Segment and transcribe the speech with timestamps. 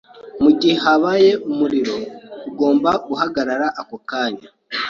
[0.41, 1.95] Mugihe habaye umuriro,
[2.49, 4.47] ugomba guhamagara ako kanya.